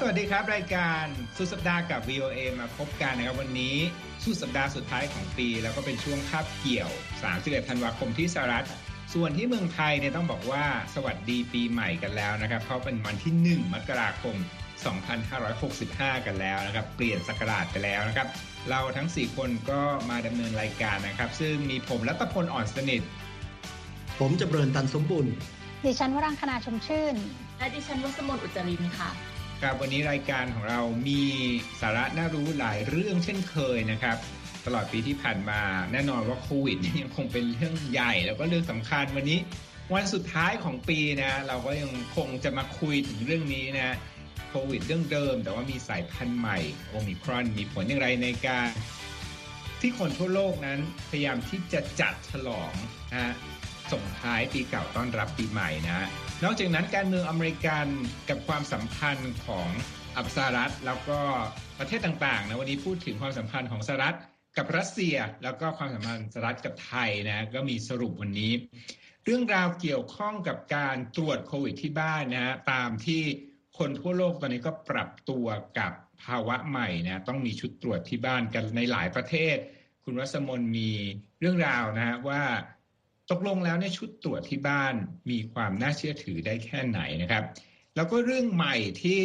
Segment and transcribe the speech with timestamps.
[0.00, 1.04] สวัสดีครับ รายการ
[1.36, 3.76] สุดสัปดาห์กับ VOA มาพบกันนะครับวันนี้
[4.24, 6.90] สุดสัปดาห์สุดท้ายของปี แล้วก็เป็นช่วงคาบเกี่ยว
[7.30, 8.66] 31 ธันวาคมที่สหรัฐ
[9.14, 10.64] ส่วนที่เมืองไทยเนี่ยต้องบอกว่า
[10.94, 14.36] สวัสดีปีใหม่กันแล้วนะครับ เพราะเป็นวันที่ 1 มกราคม
[15.30, 18.28] 2565 กันแล้วนะครับ เปลี่ยนสกราชไปแล้วนะครับ
[18.70, 23.02] เราทั้ง 4 คนก็มาดำเนินรายการนะครับ ซึ่งมีผมรัตพลอ่อนสนิท
[24.20, 25.32] ผมจะเริญตันสมบูรณ์
[25.84, 27.14] ดิฉันวรังคณาชมชื่น
[27.58, 29.10] และดิฉันวัสมนอุจจารินค่ะ
[29.62, 31.22] ครับวันนี้รายการของเรามี
[31.80, 34.16] สาระน่ารู้หลายเรื่องเช่นเคยนะครับ
[34.66, 35.60] ตลอดปีที่ผ่านมา
[35.92, 39.38] แน่นอนว่าโควิดยังคงเป็นเรื่องใหญ่ แล้วก็เรื่องสำคัญวันนี้
[39.94, 43.96] วันสุดท้ายของปีนะเราก็ยังคงจะมาคุยถึงเรื่องนี้นะ
[44.50, 48.68] โควิดเรื่องเดิม แต่ว่ามีสายพันธุ์ใหม่โอมิครอนมีผลอย่างไรในการ
[49.80, 52.72] ที่คนทั่วโลกนั้นพยายามที่จะจัดฉลอง
[53.12, 53.32] นะ
[53.92, 56.08] ส่งท้ายปีเก่าต้อนรับปีใหม่นะ
[56.44, 57.86] นอกจากนั้นการเมืองอเมริกัน
[58.28, 59.68] กับความสัมพันธ์ของ
[60.16, 61.20] อับสหรัฐแล้วก็
[61.78, 64.16] ประเทศต่างๆนะวันนี้พูดถึงความสัมพันธ์ของสหรัฐ
[64.56, 68.52] กับรัสเซีย แล้วก็ความสัมพันธ์สหรัฐกับไทยนะก็มีสรุปวันนี้
[69.24, 73.22] เรื่องราวเกี่ยวข้องกับการตรวจโควิดที่บ้านนะตามที่
[73.78, 75.46] คนทั่วโลกตอนนี้ก็ปรับตัว
[75.78, 75.92] กับ
[76.24, 79.56] ภาวะใหม่นะต้องมีชุดตรวจที่บ้านกันในหลายประเทศ
[80.04, 80.90] คุณวัสมนมี
[81.40, 82.42] เรื่องราวนะว่า
[83.30, 84.94] ตกลงแล้วเนี่ยชุดตรวจที่บ้าน
[85.30, 87.44] มีความน่าเชื่อถือได้แค่ไหนนะครับ
[87.96, 89.22] แล้วก็เรื่องใหม่ที่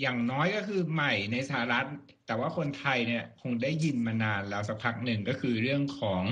[0.00, 1.86] อย่างน้อยก็คือใหม่ในสหรัฐ
[2.26, 6.22] แต่ว่าคนไทยเนี่ยคงได้ยินมานานแล้วสักพักหนึ่งก็คือเรื่องของ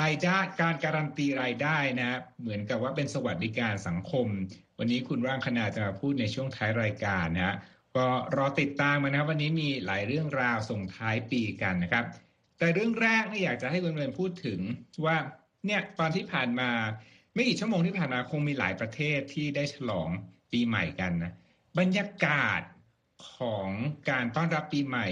[0.00, 4.26] รายได้การการันตีรายได้นะเหมือนกับว่าเป็นสวัสดิการสังคม
[4.78, 7.56] วันนี้คุณร่างคณาจะมาพูดในช่วงท้ายรายการนะ
[7.96, 8.06] ก็
[8.36, 12.04] รอติดตามมานะครับ วันนี้มีหลายเรื่องราวส่งท้ายปีกันนะครับ
[12.58, 14.60] แต่เรื่องแรกนี่อยากจะให้คุณเรนพูดถึง
[15.06, 15.16] ว่า
[15.66, 16.70] เนี่ยตอนที่ผ่านมา
[17.34, 20.08] ไม่กี่ชั่วโมงที่ผ่านมาคงมีหลายประเทศที่ได้ฉลอง
[20.52, 21.32] ปีใหม่กันนะ
[21.78, 22.60] บรรยากาศ
[23.36, 23.68] ของ
[24.10, 25.08] การต้อนรับปีใหม่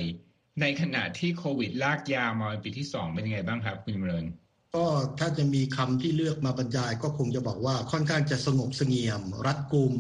[0.61, 4.27] ในขณะที่โควิดลากยาวมาปีที่สองเป็นยังไงบ้างครับคุณเริญ
[4.75, 4.87] ก็
[5.19, 9.95] ถ้าจะมีคำที่เลือกมาบรรยายก็คงจะบอกว่าค่อนข้างจะสงบเสงี่ยม รัดกุม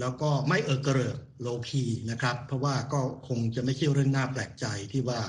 [0.00, 5.20] แล้วก็ไม่เออกระเริกโลคีนะครับ เพราะว่าก็คงจะไม่ใช่เรื่องน่าแปลกใจที่ว่า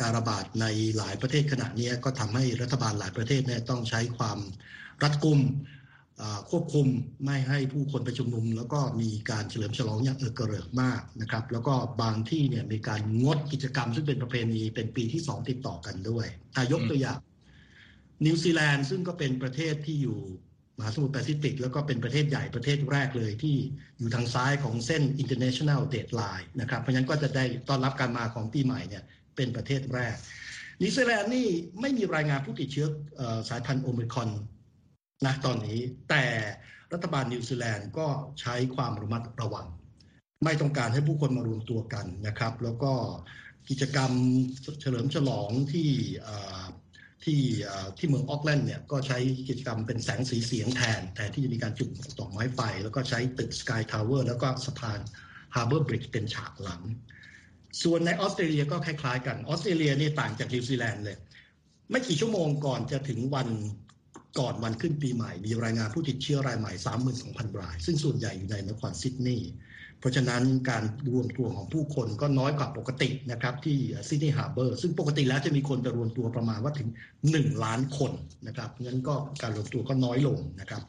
[0.00, 0.66] การระบาดใน
[0.96, 4.38] หลายประเทศขณะนี้ก็ทำให้รัฐบาลหลายประเทศเนี่ยต้องใช้ความ
[5.02, 5.40] รัดกุม
[6.50, 6.86] ควบคุม
[7.24, 16.26] ไม่ให้ผู้คนไปชุมนุม แล้วก็มีการเฉลิมฉลองอย่างเออกระเริกมากนะครับ แล้วก็บางที่เนี่ยมีการงดกิจกรรม ซึ่งเป็นประเพณีเป็นปีที่สองติดต่อกันด้วย
[16.56, 17.18] อายกตัวอย่าง
[18.26, 20.18] นิวซีแลนด์ซึ่งก็เป็นประเทศที่อยู่
[20.78, 23.56] มหาสมุทรแปซิฟิก แล้วก็เป็นประเทศใหญ่ประเทศแรกเลยที่
[23.98, 29.04] อยู่ทางซ้ายของเส้น international date line นะครับ เพราะฉะนั้นก็จะได้ต้อนรับการมาของปีใหม่เนี่ย
[29.36, 30.16] เป็นประเทศแรก
[30.82, 31.48] นิวซีแลนด์นี่
[31.80, 32.86] ไม่มีรายงานผู้ติดเชื้อ
[33.48, 34.30] สายพันธุ์โอมิครอน
[35.24, 35.80] นะตอนนี้
[36.10, 36.24] แต่
[36.92, 38.06] รัฐบาลนิวซีแลนด์ก็
[38.40, 39.66] ใช้ความระมัดระวัง
[40.44, 42.92] ไม่ต้องการให้ผู้คนมารวมตัวกันนะครับ แล้วก็
[43.68, 44.12] กิจกรรม
[44.80, 45.90] เฉลิมฉลองที่
[47.24, 47.40] ที่
[47.98, 49.18] ที่เมืองออกแลนด์เนี่ยก็ใช้
[49.48, 55.00] กิจกรรมเป็นแสงสีเสียงแทน แทนที่จะมีการจุดดอกไม้ไฟ แล้วก็ใช้ตึกสกายทาวเวอร์แล้วก็สะพาน
[55.54, 56.82] ฮาร์เบอร์บริดจ์เป็นฉากหลัง
[57.82, 61.16] ส่วนในออสเตรเลียก็คล้ายๆกันออสเตรเลียนี่ต่างจากนิวซีแลนด์เลย
[61.90, 63.48] ไม่กี่ชั่วโมงก่อนจะถึงวัน
[64.38, 66.72] ก่อนวันขึ้นปีใหม่ มีรายงานผู้ติดเชื้อรายใหม่
[67.16, 69.50] 32,000 ราย ซึ่งส่วนใหญ่อยู่ในนครซิดนีย์
[69.98, 76.88] เพราะฉะนั้นการรวมตัวของผู้คนก็น้อยกว่าปกตินะครับที่ซิดนีย์ฮาร์เบอร์ซึ่งปกติแล้วจะมีคนไปรวมตัวประมาณว่าถึง
[77.26, 78.12] 1 ล้านคน
[78.46, 80.82] นะครับงั้นก็การรวมตัวก็น้อยลงนะครับ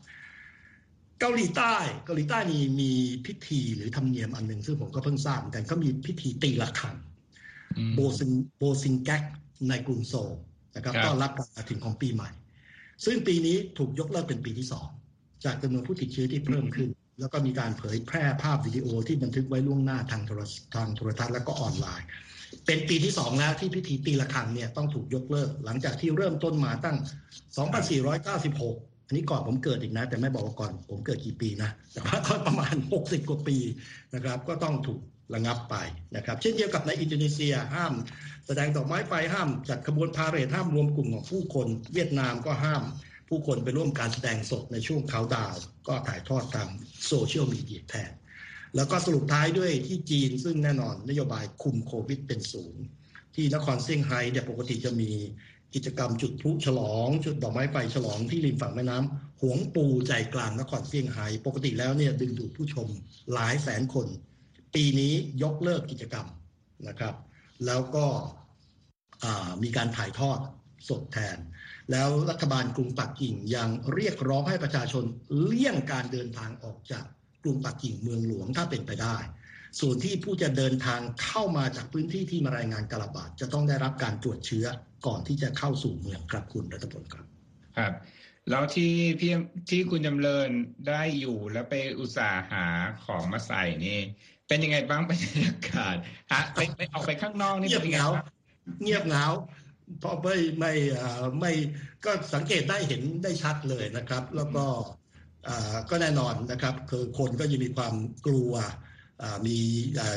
[1.20, 2.92] เกาหลีใต้เกาหลีใต้มีมี
[3.26, 6.96] พิธีหรือธรรมเนียมอันหนึ่งซึ่งผมก็เพิ่งทราบเหมือนกันก็มีพิธีตีละครัง
[7.96, 9.24] โบซิงโบซิงแก๊ก
[9.70, 10.32] ในกรุงโซล
[10.76, 12.30] นะครับต้อนรับการมาถึงของปีใหม่
[13.06, 14.88] ซึ่งปีนี้ถูกยกเลิกเป็นปีที่สอง
[15.46, 16.90] จากจำนวนผู้ติดเชื้อที่เพิ่มขึ้น
[17.20, 20.42] แล้วก็มีการเผยแพร่ภาพวิดีโอที่บันทึกไว้ล่วงหน้าทางโทร
[20.76, 22.08] ทางโทรทัศน์และก็ออนไลน์
[22.66, 26.98] เป็นปีที่สองแล้วที่พิธีตีละครังเนี่ยต้องถูกยกเลิก หลังจากที่เริ่มต้นมาตั้ง
[27.80, 33.58] 2496 อันนี้ก่อนผมเกิดอีกนะ แต่ไม่บอกว่าก่อนผมเกิดกี่ปีนะแต่ว่าก็ประมาณ 60 กว่าปี
[34.14, 35.00] นะครับ ก็ต้องถูก
[35.34, 35.76] ระงับไป
[36.16, 37.94] นะครับ เช่นเดียวกับในอินโดนีเซียห้าม
[38.48, 42.84] แสดงดอกไม้ไฟห้ามจัดขบวนพาเหรดห้ามรวมกลุ่มของผู้คนเวียดนามก็ห้าม
[43.30, 45.56] ผู้คนไปร่วมการแสดงสดในช่วงเขาดาว
[45.88, 46.70] ก็ถ่ายทอดทาง
[47.08, 48.12] โซเชียลมีเดียแทน
[48.76, 52.84] แล้วก็สรุปท้ายด้วยที่จีนซึ่งแน่นอนนโยบายคุมโควิดเป็นศูนย์
[53.36, 55.12] ที่นครเซี่ยงไฮ้เนี่ยปกติจะมี
[55.74, 62.88] กิจกรรมจุดพลุฉลอง จุดดอกไม้ไฟฉลองที่ริมฝั่งแม่น้ำหวงปูใจกลางนครเซี่ยงไฮ้ปกติแล้วเนี่ยดึงดูดผู้ชม
[63.34, 64.08] หลายแสนคน
[64.76, 65.14] ปีนี้
[65.44, 66.28] ยกเลิกกิจกรรม
[66.88, 67.14] นะครับ
[67.66, 68.06] แล้วก็
[69.64, 70.40] มีการถ่ายทอด
[70.90, 71.38] สดแทน
[71.92, 75.04] แล้วรัฐบาลกรุงปักกิ่งยังเรียกร้องให้ประชาชน
[75.44, 77.04] เลี่ยงการเดินทางออกจาก
[77.44, 79.18] กรุงปักกิ่งเมืองหลวงถ้าเป็นไปได้
[79.80, 84.66] ส่วนที่ผู้จะเดินทางเข้ามาจากพื้นที่ที่มารายงานการระบาดจะต้องได้รับการตรวจเชื้อ
[85.08, 87.26] ก่อนที่จะเข้าสู่เมืองครับคุณรัตพลครับ
[87.78, 87.94] ครับ
[88.50, 89.34] แล้วที่พี่
[89.70, 90.50] ที่คุณจำเริญ
[90.88, 92.66] ได้อยู่แล้วไปอุตส่าห์หา
[93.06, 94.00] ของมาใส่นี่
[94.48, 95.96] เป็นยังไงบ้างบรรยากาศ
[96.32, 98.26] ฮะไปไปออกไปข้างนอกนี่เงียบเป็นเหไงงาบ้าง
[98.82, 99.26] เงียบเหงา
[100.00, 100.74] เพราะไม่ไม่
[101.40, 101.52] ไม่
[102.06, 104.66] ก็สังเกตได้เห็นได้ชัดเลยนะครับ แล้วก็
[105.90, 108.54] ก็แน่นอนนะครับ คือคนก็จะมีความกลัว
[109.46, 109.58] มี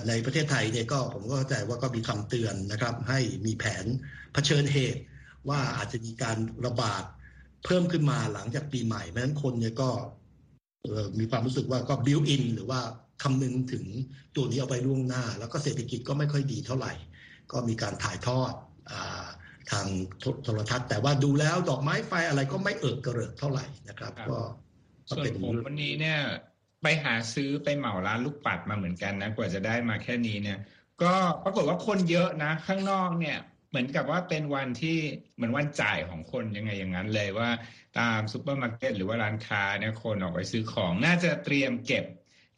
[0.08, 3.84] ในประเทศไทยเนี่ยก็ผมก็เข้าใจว่าก็มีคำเตือนนะครับ ให้มีแผน
[4.32, 5.02] เผชิญเหตุ
[5.48, 7.04] ว่าอาจจะมีการระบาด
[7.64, 9.90] เพิ่มขึ้นมาหลังจากปีใหม่เพราะฉะนั้นคนเนี่ยก็
[11.18, 12.80] มีความรู้สึกว่าก็บิวอินหรือว่า
[13.22, 13.84] คำนึงถึง
[14.36, 16.92] ตัวนี้เอาไปล่วงหน้า แล้วก็เศรษฐกิจก็ไม่ค่อยดีเท่าไหร่
[17.52, 18.52] ก็มีการถ่ายทอด
[18.90, 18.92] อ
[19.70, 19.86] ทาง
[20.44, 24.38] โทรทัศน์ แต่ว่าดูแล้วดอกไม้ไฟอะไรก็ไม่เอิกกระเริกเท่าไหร่นะครับ ก็
[25.08, 26.18] ส่วนผมวันนี้เนี่ย
[26.82, 30.58] ไปหาซื้อไปเหมาร้านลูกปัดมาเหมือนกันนะกว่าจะได้มาแค่นี้เนี่ย
[31.02, 31.14] ก็
[31.44, 33.38] ปรากฏว่าคนเยอะนะ ข้างนอกเนี่ย
[33.70, 34.98] เหมือนกับว่าเป็นวันที่
[35.36, 37.50] เหมือนวันจ่ายของคนยังไงอย่างนั้นเลยว่า
[37.98, 42.04] ตามซูเปอร์มาร์เก็ตหรือว่าร้านค้าเนี่ยคนออกไปซื้อของน่าจะเตรียมเก็บ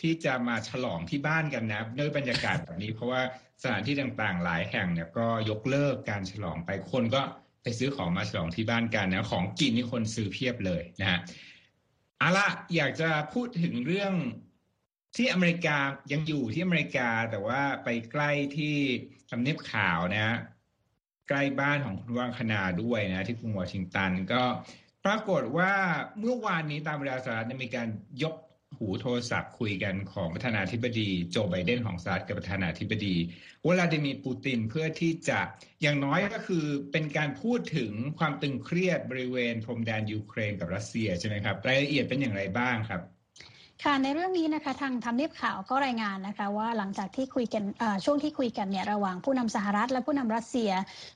[0.01, 3.23] ที่จะมาฉลองที่บ้านกันนะด้วยบรรยากาศแบบนี้ เพราะว่า
[3.63, 7.23] สถานที่ต่างๆ หลายแห่งเนี่ยก็ยกเลิกการฉลองไปคนก็
[7.63, 11.21] ไปซื้อของมาฉลองที่บ้านกันนะของกินนี่คนซื้อเพียบเลยนะฮะ
[12.21, 14.13] เอาละอยากจะพูดถึงเรื่อง
[15.17, 15.77] ที่อเมริกา
[16.13, 18.77] ยังอยู่ที่อเมริกาแต่ว่าไปใกล้ที่
[19.31, 20.39] ทำเนียบขาวนะ
[21.29, 24.43] ใกล้บ้านของคุณวังคณาด้วยนะ ที่กรุงวอชิงตันก็
[25.05, 25.73] ปรากฏว่า
[26.19, 27.89] เมื่อวานนี้ตามเวลาสหรัฐมีการ
[28.23, 28.35] ยก
[28.79, 33.17] หูโทรศัพท์คุยกันของประธานาธิบดีโจไบเดนของสหรัฐกับประธานาธิบดี
[33.67, 35.41] วลาดิมีร์ปูตินเพื่อที่จะ
[35.83, 43.01] อย่างน้อยก็คือเป็นการพูดถึงความตึงเครียดบริเวณพรมแดนยูเครนกับรัสเซียใช่ไหมครับรายละเอียดเป็นอย่างไรบ้างครับ
[43.87, 47.63] ค่ะในเรื่องนี้นะคะทางทำเนียบข่าวก็รายงานนะคะว่าหลังจากที่คุยกัน
[48.05, 50.71] ช่วงที่คุยกันเนี่ยระหว่างผู้นำสหรัฐ และผู้นำรัสเซีย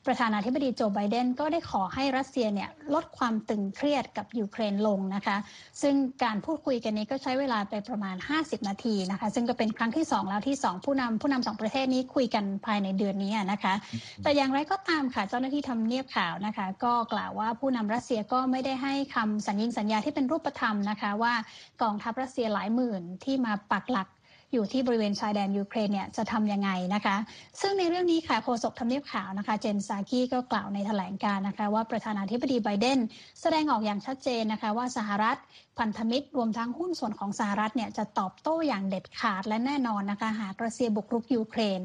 [0.06, 5.37] ประธานาธิบดีโจไบเดนก็ได้ขอให้รัสเซียเนี่ยลดความตึงเครียดกับยูเครนลงนะคะ
[5.82, 5.94] ซึ่ง
[6.25, 13.75] การพูดคุยกันนี้ก็ใช้เวลาไปประมาณ 50 นาทีนะคะ ซึ่งก็เป็นครั้งที่ 2 แล้วที่ 2 ผู้นำผู้นำสองประเทศนี้คุยกันภายในเดือนนี้นะคะ
[14.22, 21.34] แต่อย่างไรก็ตามค่ะเจ้าหน้าที่ทำเนียบข่าวนะคะ ก็กล่าวว่าผู้นำรัสเซียก็ไม่ได้ให้คำสัญญิงสัญญาที่เป็นรูปธรรมนะคะ ว่า
[21.82, 24.08] กองทัพรัสเซียหลายหมื่นที่มาปักหลัก
[24.52, 27.16] อยู่ที่บริเวณชายแดนยูเครนเนี่ยจะทำยังไงนะคะ
[27.60, 32.98] ซึ่งในเรื่องนี้ค่ะโฆษกทำเนียบขาวนะคะเจนซากีก็กล่าวในแถลงการณ์นะคะว่าประธานาธิบดีไบเดน
[33.40, 35.36] แสดงออกอย่างชัดเจนนะคะว่าสหรัฐ
[35.79, 41.81] พันธมิตรรวมทั้งหุ้นส่วนของสหรัฐเนี่ยจะตอบโต้อย่างเด็ดขาดและแน่นอนนะคะหากรัสเซียบุกรุกยูเครน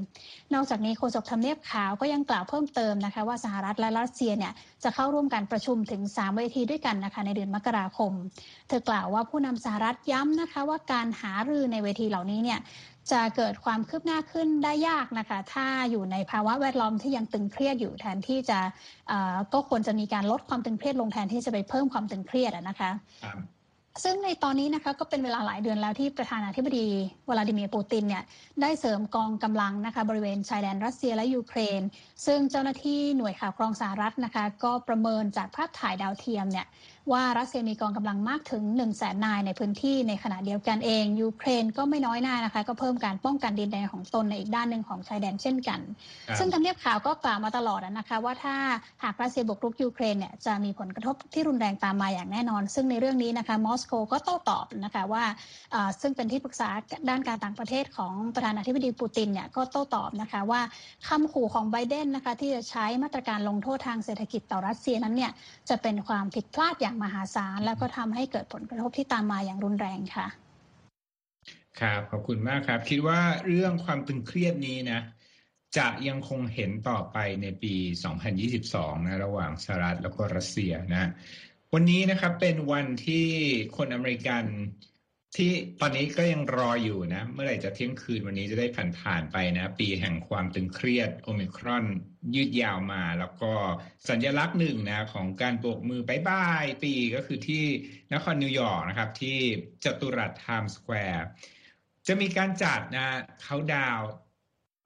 [0.53, 4.53] นอกจากนี้โฆษกทำเนียบขาวก็ยังกล่าวเพิ่มเติมนะคะว่าสหรัฐและรัสเซียเนี่ย
[4.83, 8.11] จะเข้าร่วมการประชุมถึง 3 เวทีด้วยกันนะคะในเดือนมกราคม
[8.67, 12.59] เธอกล่าวว่าผู้นำสหรัฐย้ำนะคะว่าการหารือในเวทีเหล่านี้เนี่ย
[13.11, 18.59] จะเกิดความคืบหน้าขึ้นได้ยากนะคะ ถ้าอยู่ในภาวะแวดล้อมที่ยังตึงเครียดอยู่แทนที่จะ
[19.53, 22.91] ก็ควรจะมีการลดความตึงเครียดลงแทนที่จะไปเพิ่มความตึงเครียดนะคะ
[24.03, 26.87] ซึ่งในตอนนี้นะคะก็เป็นเวลาหลายเดือนแล้วที่ประธานาธิบดี
[27.29, 28.23] วลาดิเมียร์ปูตินเนี่ย
[28.61, 31.81] ได้เสริมกองกำลังนะคะบริเวณชายแดนรัสเซียและยูเครน
[32.25, 36.67] ซึ่งเจ้าหน้าที่หน่วยข่าวกรองสหรัฐนะคะ ก็ประเมินจากภาพถ่ายดาวเทียมเนี่ย
[37.13, 45.79] ว่ารัสเซียมีกองกำลังมากถึงหนึ่งแสนนายในพื้นที่ในขณะเดียวกันเอง ยูเครนก็ไม่น้อยหน้านะคะ ก็เพิ่มการป้องกันดินแดนของตนในอีกด้านหนึ่งของชายแดนเช่นกัน
[46.39, 48.55] ซึ่งทำเนียบขาวก็กล่าวมาตลอดนะคะ ว่าถ้า
[49.03, 55.23] หากรัสเซียบุกรุกยูเครนเนี่ยจะมีผลกระทบที่รุนแรงตามมาอย่างแน่นอน ซึ่งในเรื่องนี้นะคะมอสโกก็โต้ตอบนะคะว่า
[56.01, 56.69] ซึ่งเป็นที่ปรึกษา
[57.09, 60.61] ด้านการต่างประเทศของประธานาธิบดีปูตินเนี่ยก็โต้ตอบนะคะว่า
[61.07, 65.31] คำขู่ของไบเดนนะคะที่จะใช้มาตรการลงโทษทางเศรษฐกิจต่อรัสเซียนั้นเนี่ย
[65.69, 70.27] จะเป็นความผิดพลาดอย่างมหาศาล แล้วก็ทำให้เกิดผลกระทบที่ตามมาอย่างรุนแรงค่ะ
[71.79, 74.99] ครับขอบคุณมากครับ คิดว่าเรื่องความตึงเครียดนี้นะ
[75.77, 77.73] จะยังคงเห็นต่อไปในปี
[78.41, 81.09] 2022 นะ ระหว่างสหรัฐแล้วก็รัสเซียนะ
[81.73, 83.25] วันนี้นะครับเป็นวันที่
[83.77, 84.43] คนอเมริกัน
[85.35, 91.85] ที่ตอนนี้ก็ยังรออยู่นะ เมื่อไหร่จะเที่ยงคืนวันนี้จะได้ผ่านผ่านไปนะ ปีแห่งความตึงเครียดโอมิครอน
[92.35, 93.51] ยืดยาวมา แล้วก็
[94.09, 97.63] สัญลักษณ์หนึ่งนะของการโบกมือ bye bye ปีก็คือที่
[98.13, 99.37] นครนิวยอร์กนะครับ ที่
[99.83, 101.25] จตุรัสไทม์สแควร์
[102.07, 103.07] จะมีการจัดนะ
[103.43, 103.99] เขาดาว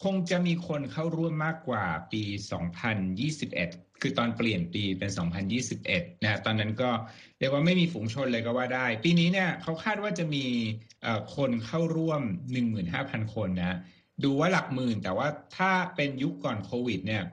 [0.03, 2.23] คงจะมีคนเข้าร่วมมากกว่าปี
[2.91, 5.12] 2021 คือตอนเปลี่ยนปีเป็น
[5.67, 6.89] 2021นะตอนนั้นก็
[7.39, 10.45] เรียกว่าไม่มีฝูงชนเลยก็ว่าได้ ปีนี้เนี่ยเขาคาดว่าจะมี
[11.36, 12.22] คนเข้าร่วม
[12.77, 13.77] 15,000 คนนะ
[14.24, 17.24] ดูว่าหลักหมื่น แต่ว่าถ้าเป็นยุคก่อนโควิด เนี่ย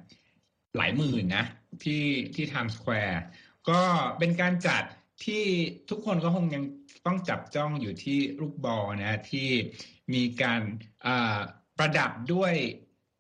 [0.77, 1.45] หลายหมื่นนะ
[1.83, 3.23] ที่ที่ไทม์สแควร์
[3.71, 3.81] ก็
[4.19, 4.83] เป็นการจัด
[5.25, 5.45] ที่
[5.91, 6.65] ทุกคนก็คงยัง
[7.07, 9.49] ต้องจับจ้องอยู่ที่ลูกบอลนะที่
[10.15, 10.61] มีการ
[11.79, 12.55] ประดับด้วย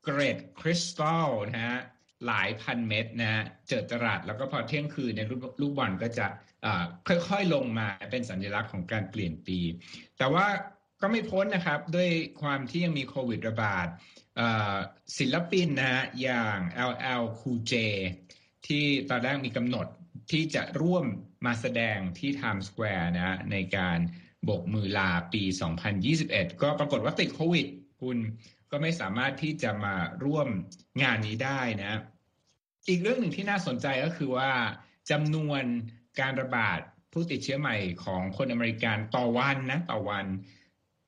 [0.04, 1.80] เกรดคริสตัลนะฮะ
[2.26, 5.20] หลายพันเม็ดนะฮะเจิดจรัสแล้วก็พอเที่ยงคืนใน
[5.60, 6.26] ลูกบอลก็จะ
[7.08, 9.58] ค่อยๆลงมาเป็นสัญลักษณ์ของการเปลี่ยนปี
[10.18, 10.46] แต่ว่า
[11.02, 12.10] ก็ไม่พ้นนะครับด้วย
[12.42, 13.86] ความที่ยังมีโควิดระบาด
[15.18, 16.58] ศิลปินนะฮะอย่าง
[16.90, 17.74] LL Cool J
[18.66, 19.86] ที่ตอนแรกมีกำหนด
[20.30, 21.04] ที่จะร่วม
[21.46, 23.98] มาแสดงที่ Times Square นะในการ
[24.48, 25.42] บกมือลาปี
[26.02, 27.66] 2021 ก็ปรากฏว่าติดโควิด
[28.00, 28.18] คุณ
[28.70, 30.48] ก็ไม่สามารถที่จะมาร่วม
[31.02, 32.00] งานนี้ได้นะ
[32.88, 34.50] อีกเรื่องหนึ่งที่น่าสนใจก็คือว่า
[35.10, 35.64] จำนวน
[36.20, 36.80] การระบาด
[37.12, 40.26] ผู้ติดเชื้อใหม่ของคนอเมริกันต่อวันนะ ต่อวัน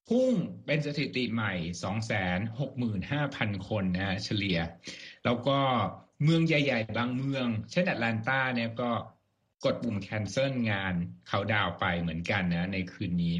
[0.08, 0.32] พุ่ง
[0.66, 1.52] เป็นสถิติใหม่
[2.60, 4.58] 265,000 คนนะเฉลี่ย
[5.24, 5.58] แล้วก็
[6.24, 8.90] เมืองใหญ่ ๆ บางเมือง เช่นแอตแลนตาเนี่ยก็
[9.64, 10.94] กดปุ่มแคนเซิลงาน
[11.28, 13.34] เขาดาวไปเหมือนกันนะในคืนนี้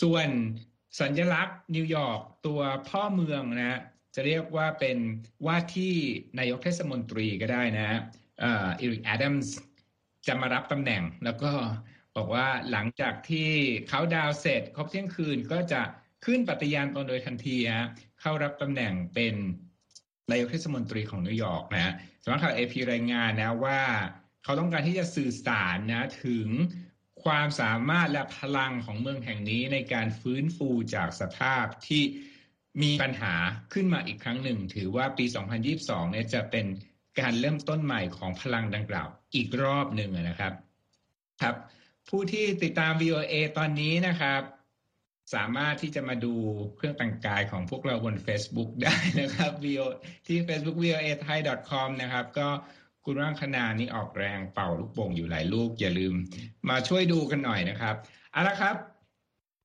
[0.00, 0.28] ส่วน
[1.00, 3.80] สัญลักษณ์นิวยอร์กตัวพ่อเมืองนะ
[4.20, 4.98] จะเรียกว่าเป็น
[5.46, 5.94] ว่าที่
[6.38, 7.90] นายกเทศมนตรีก็ได้นะ
[8.42, 9.54] อ่อริกแอดัมส์
[10.26, 11.52] จะมารับตำแหน่ง แล้วก็
[12.16, 13.50] บอกว่าหลังจากที่
[13.88, 15.82] เขาดาวเสร็จครบเที่ยงคืนก็จะ
[16.24, 17.88] ขึ้นปฏิญาณตนโดยทันทีฮะ
[18.20, 19.34] เข้ารับตำแหน่งเป็น
[20.30, 23.80] นายกเทศมนตรีของนิวยอร์กนะสำนักข่าวเอพีรายงานนะว่า
[24.44, 26.48] เขาต้องการที่จะสื่อสารนะถึง
[27.24, 32.02] ความสามารถและพลังของเมืองแห่งนี้ในการฟื้นฟูจากสภาพที่
[32.82, 33.34] มีปัญหา
[33.72, 35.24] ขึ้นมาอีกครั้งหนึ่ง ถือว่าปี
[35.68, 36.66] 2022 เนี่ยจะเป็น
[37.20, 40.52] การเริ่มต้นใหม่ของพลังดังกล่าวอีกรอบหนึ่งนะครับ
[41.42, 41.56] ครับ
[42.08, 44.42] ผู้ที่ติดตาม VOA ตอนนี้นะครับ
[45.34, 46.34] สามารถที่จะมาดู
[46.76, 49.86] เครื่องแต่งกายของพวกเราบน Facebook ได้นะครับ VO
[50.26, 51.38] ที่ facebook voa thai
[51.70, 52.48] com นะครับ ก็
[53.04, 56.14] คุณร่างคณานี่ออกแรงเป่าลูกโป่งอยู่หลายลูก อย่าลืม
[56.68, 57.96] มาช่วยดูกันหน่อยนะครับ
[58.32, 58.76] เอาละครับ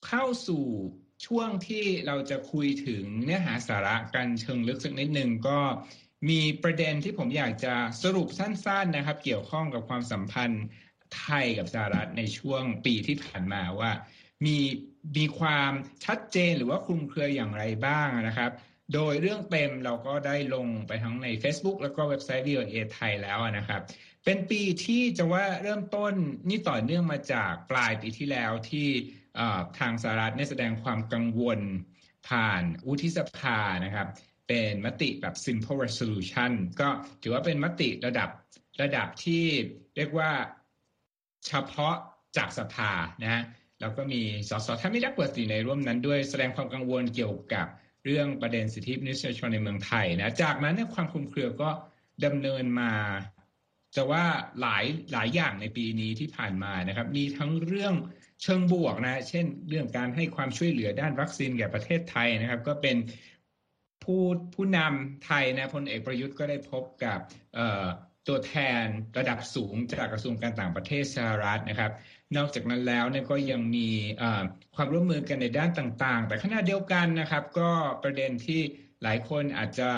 [0.08, 0.64] เข้าสู่
[1.26, 5.60] ช่วงที่เราจะคุยถึงเนื้อหาสาระกันเชิงลึกสักนิดหนึ่งก็
[6.30, 10.64] มีประเด็นที่ผมอยากจะสรุปสั้นๆนะครับ เกี่ยวข้องกับความสัมพันธ์
[11.18, 13.92] ไทยกับสหรัฐในช่วงปีที่ผ่านมาว่า
[14.46, 14.58] มี
[15.18, 15.72] มีความ
[16.06, 18.52] ชัดเจนหรือว่าคลุมเครืออย่างไรบ้างนะครับ
[18.94, 23.82] โดยเรื่องเต็มเราก็ได้ลงไปทั้งใน Facebook แล้วก็เว็บไซต์ VOA ไทยแล้วนะครับ
[24.26, 26.14] เป็นปีที่จะว่าเริ่มต้น
[26.50, 28.88] นี่ต่อเนื่องมาจากปลายปีที่แล้วที่
[29.80, 31.60] ทางสหรัฐได้แสดงความกังวล
[32.30, 34.08] ผ่านวุฒิสภานะครับ
[34.48, 36.90] เป็นมติแบบ simple resolution ก็
[37.22, 38.30] ถือว่าเป็นมติระดับ
[38.82, 39.44] ระดับที่
[39.96, 40.32] เรียกว่า
[41.48, 41.96] เฉพาะ
[42.38, 42.92] จากสภา
[43.24, 43.44] นะฮะ
[43.80, 47.68] แล้วก็มีสสท่านไม่ได้เปิดสีในร่วมนั้นด้วยแสดงความกังวลเกี่ยวกับ
[48.06, 51.70] เรื่องประเด็นสิทธิมนุษยชนในเมืองไทยนะจากนั้นความคลุมเครือก็
[52.26, 52.94] ดำเนินมา
[53.96, 54.26] จะว่า
[54.62, 57.94] หลายหลายอย่างในปีนี้ที่ผ่านมานะครับ มีทั้งเรื่อง
[58.42, 62.98] เชิงบวกนะเช่นเรื่องการให้ความช่วยเหลือด้านวัคซีนแก่ประเทศไทยนะครับ ก็เป็น
[64.04, 64.22] ผู้
[64.56, 67.20] ผู้นำไทยนะพลเอกประยุทธ์ก็ได้พบกับ
[68.28, 68.84] ตัวแทน
[69.18, 71.92] ระดับสูงจากกระทรวงการต่างประเทศสหรัฐนะครับ
[72.38, 73.90] นอกจากนั้นแล้วเนี่ยก็ยังมี
[74.76, 77.72] ความร่วมมือกันในด้านต่างๆ แต่ขณะเดียวกันนะครับ ก็
[78.04, 78.62] ประเด็นที่
[79.04, 79.90] หลายคนอาจจะ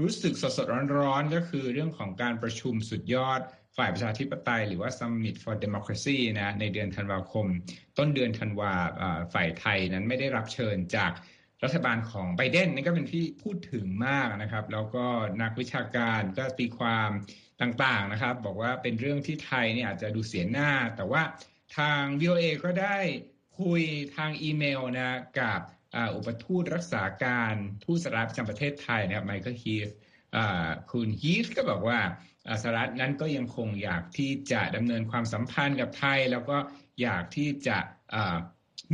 [0.00, 3.40] รู้สึกสดๆร้อนๆ ก็คือเรื่องของการประชุมสุดยอด
[3.76, 7.46] ฝ่ายประชาธิปไตยหรือว่า Summit for Democracy นะในเดือนธันวาคม
[7.98, 8.72] ต้นเดือนธันวา
[9.34, 11.12] ฝ่ายไทยนั้นไม่ได้รับเชิญจาก
[11.64, 15.06] รัฐบาลของไบเดนนี่ก็เป็นที่พูดถึงมากนะครับ แล้วก็
[15.42, 17.10] นักวิชาการก็ตีความ
[17.60, 21.22] ต่างๆนะครับ บอกว่าเป็นเรื่องที่ไทยเนี่ยอาจจะดูเสียหน้า แต่ว่า
[21.78, 22.98] ทาง VOA ก็ได้
[23.60, 23.82] คุย
[24.16, 25.60] ทางอีเมลนะกับ
[26.14, 29.88] อุปทูตรักษาการทูตสหรัฐประจำประเทศไทยนะครับไมเคิลฮีฟ
[30.90, 32.00] คุณฮีฟก็บอกว่า
[32.62, 36.56] สหรัฐนั้นก็ยังคงอยากที่จะดำเนินความสัมพันธ์กับไทย แล้วก็
[37.02, 37.78] อยากที่จะ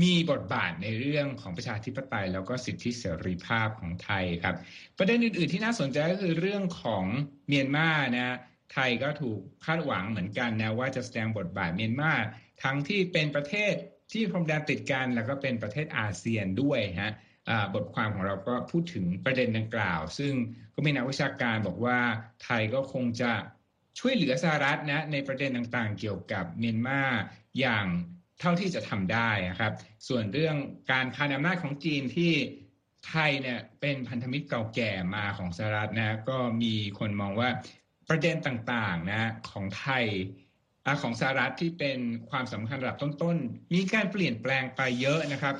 [0.02, 4.56] มีบทบาทในเรื่องของประชาธิปไตย แล้วก็สิทธิเสรีภาพของไทยครับ
[4.98, 7.04] ประเด็นอื่น ๆ ที่น่าสนใจก็คือเรื่องของ
[7.48, 8.36] เมียนมานะ
[8.72, 12.12] ไทยก็ถูกคาดหวังเหมือนกันนะว่าจะแสดงบทบาทเมียนมา
[12.62, 13.74] ทั้งที่เป็นประเทศ
[14.12, 17.12] ที่พรมแดนติดกันแล้วก็เป็นประเทศอาเซียนด้วยฮะ
[17.74, 20.32] บทความของเราก็พูดถึงประเด็นดังกล่าว ซึ่ง
[20.76, 21.98] ก็มีนักวิชาการบอกว่า
[22.44, 23.32] ไทยก็คงจะ
[23.98, 27.02] ช่วยเหลือสหรัฐนะในประเด็นต่างๆ เกี่ยวกับเมียนมา
[27.60, 27.86] อย่าง
[28.40, 29.72] เท่าที่จะทำได้นะครับ
[30.08, 30.56] ส่วนเรื่อง
[30.92, 32.32] การคานอำนาจของจีนที่
[33.08, 37.50] ไทยเนี่ยเป็นพันธมิตรเก่าแก่มาของสหรัฐนะก็มีคนมองว่า
[38.08, 40.04] ประเด็นต่างๆนะของไทย
[41.02, 41.98] ของสหรัฐที่เป็น
[42.30, 45.54] ความสำคัญระดับต้นๆ มีการเปลี่ยนแปลงไปเยอะนะครับ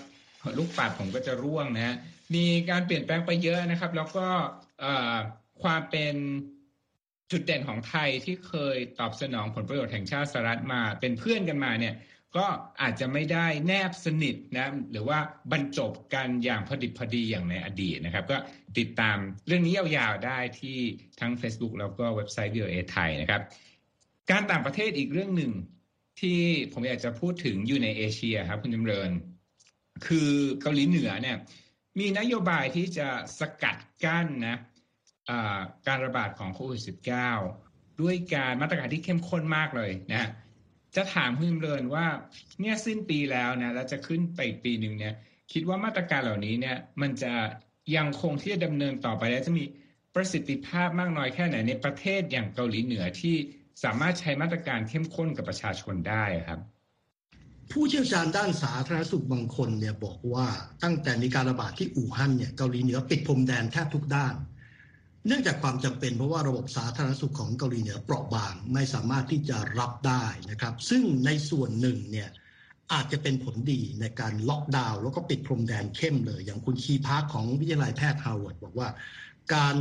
[0.59, 1.97] ลูกปัดผมก็จะร่วงนะ
[2.35, 4.27] มีการเปลี่ยนแปลงไปเยอะนะครับ แล้วก็
[5.63, 6.15] ความเป็น
[7.31, 11.95] จุดเด่นของไทยที่เคยตอบสนองผลประโยชน์แห่งชาติสหรัฐมาเป็นเพื่อนกันมาเนี่ย
[12.37, 12.47] ก็
[12.83, 15.19] อาจจะไม่ได้แนบสนิทนะหรือว่า
[15.53, 18.37] บรรจบกันอย่างพอดิบพอดีอย่างในอดีตนะครับ ก็
[18.79, 20.79] ติดตามเรื่องนี้ยาวๆได้ที่
[21.21, 23.43] ทั้ง Facebook แล้วก็เว็บไซต์ VOA ไทยนะครับ
[24.31, 25.53] การต่างประเทศอีกเรื่องหนึ่ง
[26.21, 26.39] ที่
[26.73, 29.11] ผมอยากจะพูดถึงอยู่ในเอเชียครับคุณจำเริญ
[30.07, 30.31] คือ
[30.61, 31.37] เกาหลีเหนือเนี่ย
[31.99, 34.57] มีนโยบายที่จะสกัดกั้นนะ
[35.87, 36.83] การระบาดของโควิด
[37.41, 40.25] -19 ด้วยการมาตรการที่เข้มข้นมากเลยนะ
[40.97, 42.07] จะถามคุณจำเริญว่า
[42.61, 45.15] เนี่ยสิ้นปีแล้วนะแล้วจะขึ้นไปปีหนึ่งเนี่ย
[45.53, 47.33] คิดว่ามาตรการเหล่านี้เนี่ย มันจะ
[47.97, 49.65] ยังคงที่จะดำเนินต่อไปและจะมี
[50.15, 53.37] ประสิทธิภาพมากน้อยแค่ไหนในประเทศอย่างเกาหลีเหนือที่
[53.85, 56.61] สามารถใช้มาตรการเข้มข้นกับประชาชนได้ครับ
[57.73, 60.47] ผู้เชี่ยวชาญด้านสาธารณสุขบางคนเนี่ยบอกว่า
[60.83, 64.35] ตั้งแต่มีการระบาดที่อู่ฮั่นเนี่ยเกาหลีเหนือปิดพรมแดนแทบทุกด้าน
[65.27, 72.29] เนื่องจากความจำเป็นเพราะว่าระบบสาธารณสุขของเกาหลีเหนือเปราะบางไม่สามารถที่จะรับได้นะครับ ซึ่งในส่วนหนึ่งเนี่ย
[72.93, 78.89] อาจจะเป็นผลดีในการล็อกดาวน์แล้วก็ปิดพรมแดนเข้มเลย อย่างคุณคีพาร์คของวิทยาลัยแพทย์ฮาร์วาร์ดบอกว่า
[79.55, 79.77] การ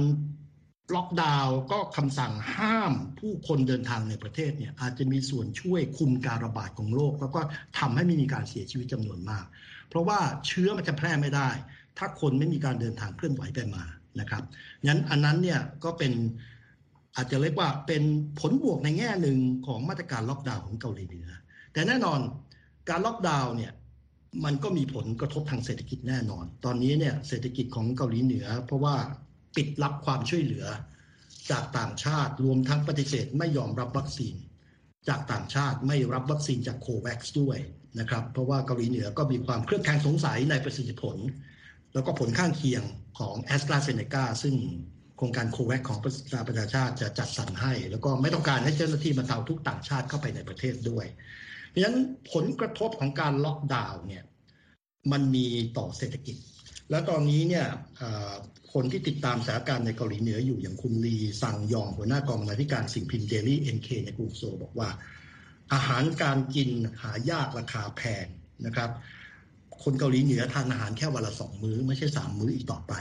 [0.95, 7.41] ล็อกดาวน์ก็คำสั่งห้ามผู้คนเดินทางในประเทศเนี่ยอาจจะมีส่วนช่วยคุมการระบาดของโรคแล้วก็
[7.79, 9.45] ทำให้ไม่มีการเสียชีวิตจำนวนมาก
[9.89, 11.49] เพราะว่าเชื้อมันจะแพร่ไม่ได้
[11.97, 13.83] ถ้าคนไม่มีการเดินทางเคลื่อนไหวไปมา
[14.19, 14.43] นะครับ
[14.87, 16.13] งั้นอันนั้นเนี่ยก็เป็น
[17.15, 18.03] อาจจะเรียกว่าเป็น
[18.39, 19.37] ผลบวกในแง่หนึ่ง
[19.67, 21.29] ของมาตรการล็อกดาวน์ของเกาหลีเหนือ
[21.73, 22.19] แต่แน่นอน
[22.89, 23.71] การล็อกดาวน์เนี่ย
[24.45, 28.95] มันก็มีผลกระทบทางเศรษฐกิจแน่นอน ตอนนี้เนี่ยเศรษฐกิจของเกาหลีเหนือ เพราะว่า
[29.55, 30.65] ปิดรับความช่วยเหลือ
[31.51, 34.35] จากต่างชาติรวมทั้งปฏิเสธไม่ยอมรับวัคซีน
[35.07, 37.57] จากต่างชาติไม่รับวัคซีนจากโควัคด้วย
[37.99, 41.17] นะครับ เพราะว่าเกาหลีเหนือก็มีความเครือบแคลงสงสัยในประสิทธิผล
[41.93, 42.83] แล้วก็ผลข้างเคียง
[43.19, 44.55] ของแอสตราเซเนกาซึ่ง
[45.17, 45.99] โครงการ COVAX ของสห
[46.47, 51.05] ประชาชาติจะจัดสรรให้ แล้วก็ไม่ต้องการให้เจ้าหน้าที่บรรเทาทุกข์ต่างชาติเข้าไปในประเทศด้วย
[51.69, 51.97] เพราะฉะนั้น
[52.31, 54.23] ผลกระทบของการล็อกดาวน์เนี่ย
[55.11, 56.37] มันมีต่อเศรษฐกิจ
[56.89, 57.67] แล้วตอนนี้เนี่ย
[58.73, 64.89] คนที่ติดตามสถานการณ์ในเกาหลีเหนืออยู่อย่างคุณลีซังยองหัวหน้ากองบรรณาธิการสิ่งพิมพ์ Daily NK ในกรุงโซลบอกว่า
[65.73, 66.69] อาหารการกิน
[67.01, 68.25] หายากราคาแพง
[68.65, 68.89] นะครับ
[69.83, 72.93] คนเกาหลีเหนือทานอาหารแค่วันละสองมื้อ ไม่ใช่สามมื้ออีกต่อไป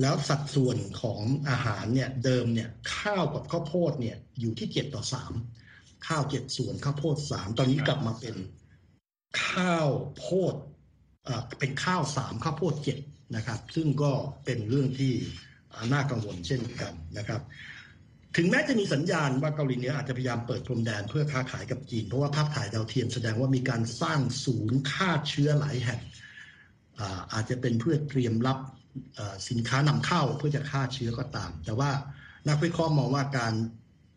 [0.00, 5.32] แล้วสัดส่วนของอาหารเนี่ยเดิมเนี่ยข้าวกับข้าวโพดเนี่ยอยู่ที่เจ็ดต่อสาม
[6.06, 8.36] ข้าวเจ็ดส่วนข้าวโพดสามตอนนี้กลับมาเป็น
[9.46, 10.54] ข้าวโพด
[11.58, 12.98] เป็นข้าวสามข้าวโพดเจ็ด
[13.36, 14.12] นะครับ ซึ่งก็
[14.44, 15.12] เป็นเรื่องที่
[15.92, 17.40] น่ากังวลเช่นกันนะครับ
[18.36, 26.00] ถึงแม้จะมีสัญญาณว่าเกาหลีเหนืออาจจะพยายามเปิดพรมแดนเพื่อค้าขายกับจีน เพราะว่าภาพถ่ายดาวเทียมแสดงว่ามีการสร้างศูนย์ฆ่าเชื้อหลายแห่ง
[27.32, 28.58] อาจจะเป็นเพื่อเตรียมรับ
[29.48, 31.90] สินค้านำเข้าเพื่อจะฆ่าเชื้อก็ตาม แต่ว่า
[32.48, 33.54] นักวิเคราะห์มองว่าการ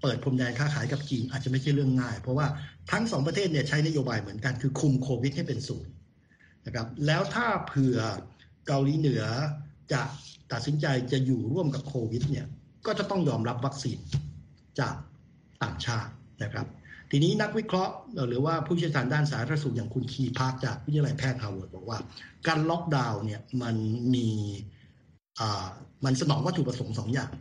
[0.01, 2.47] เปิดพรมแดนค้าขายกับจีนอาจจะไม่ใช่เรื่องง่าย เพราะว่า
[2.91, 5.91] ทั้งสองประเทศเนี่ยใช้นโยบายเหมือนกันคือคุมโควิดให้เป็นศูนย์
[6.65, 7.97] นะครับแล้วถ้าเผื่อ
[8.67, 9.23] เกาหลีเหนือ
[9.93, 10.01] จะ
[10.51, 12.47] ตัดสินใจจะอยู่ร่วมกับโควิดเนี่ย
[12.85, 13.97] ก็จะต้องยอมรับวัคซีน
[14.79, 14.95] จาก
[15.63, 16.11] ต่างชาติ
[16.43, 16.67] นะครับ
[17.11, 17.93] ทีนี้นักวิเคราะห์
[18.27, 21.99] หรือว่าผู้เชี่ยวชาญด้านสาธารณสุขอย่างคุณคีพาร์คจากวิทยาลัยแพทย์ฮาร์วาร์ดบอกว่า
[22.47, 23.75] การล็อกดาวน์เนี่ยมัน
[24.13, 24.29] มี
[26.05, 27.31] มันสนองวัตถุประสงค์สองอย่าง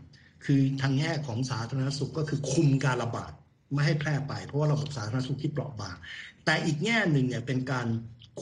[0.44, 3.32] คือทางแง่ของสาธารณสุขก็คือคุมการระบาด
[3.72, 5.96] ไม่ให้แพร่ไป เพราะว่าระบบสาธารณสุขที่เปราะบาง
[6.44, 7.86] แต่อีกแง่หนึ่งเนี่ยเป็นการ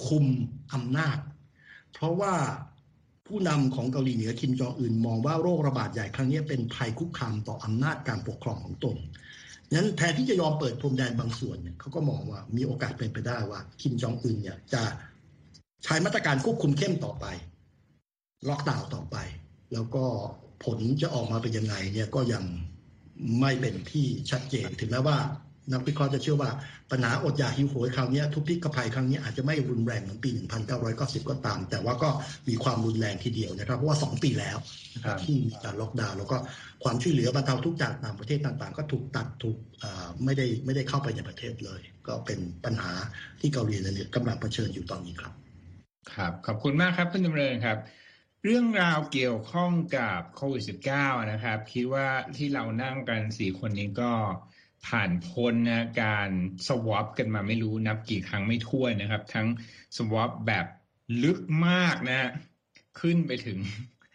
[0.07, 0.27] คุม
[0.75, 1.19] อำนาจ
[1.93, 2.35] เพราะว่า
[3.27, 8.97] ผู้นำของเกาหลีเหนือคิมจองอึนมองว่าโรคระบาดใหญ่ครั้งนี้เป็นภัยคุกคามต่ออำนาจการปกครองของตน
[9.75, 14.83] นั้นแทนที่จะยอมเปิดพรมแดนบางส่วนเนี่ยเขาก็มองว่ามีโอกาสเป็นไปได้ว่าคิมจองอึนเนี่ยจะ
[15.85, 17.27] ใช้มาตรการควบคุมเข้มต่อไป
[18.49, 19.17] ล็อกดาวน์ต่อไป
[19.73, 20.05] แล้วก็
[20.65, 22.45] ผลจะออกมาเป็นยังไงเนี่ยก็ยัง
[23.41, 25.19] ไม่เป็นที่ชัดเจนถึงแม้ว่า
[25.73, 26.51] นักวิเคราะห์จะเชื่อว่า
[26.91, 30.31] ปัญหาอดอยากหิวโหยคราวนี้ทุกพิกภัยครั้งนี้อาจจะไม่รุนแรงเหมือนปี
[30.79, 32.11] 1990 ก็ตาม แต่ว่าก็
[32.49, 34.59] มีความรุนแรงทีเดียวนะครับ เพราะว่า 2 ปีแล้ว
[34.95, 36.37] นะครับที่มีการล็อกดาวน์แล้วก็
[36.85, 39.57] ความช่วยเหลือบรรเทาทุกจากต่างประเทศต่างๆ ก็ถูกตัดถูก
[40.25, 42.93] ไม่ได้ไม่ได้เข้าไปในประเทศเลย ก็เป็นปัญหา
[43.41, 45.33] ที่เกาหลีเหนือกำลังเผชิญอยู่ตอนนี้ครับ
[46.15, 47.79] ครับ ขอบคุณมากครับคุณดำเนินครับ
[48.45, 54.13] เรื่องราวเกี่ยวข้องกับโควิด -19 นะครับ คิดว่าที่เรานั่งกันสี่คนนี้ก็
[54.87, 56.31] ผ่านพ้นนะการ
[56.69, 59.47] สวอปกันมาไม่รู้นับกี่ครั้งไม่ถ้วนนะครับ ทั้ง
[59.97, 60.67] สวอปแบบ
[61.23, 61.39] ลึก
[61.69, 62.31] มากนะ
[63.01, 63.59] ขึ้นไปถึง